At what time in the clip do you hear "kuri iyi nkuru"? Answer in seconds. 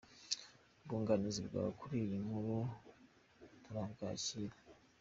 1.79-2.57